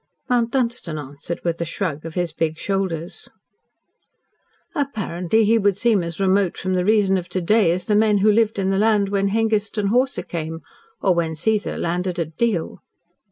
[0.27, 3.29] Mount Dunstan answered with a shrug of his big shoulders:
[4.73, 8.17] "Apparently he would seem as remote from the reason of to day as the men
[8.17, 10.61] who lived on the land when Hengist and Horsa came
[11.01, 12.81] or when Caesar landed at Deal."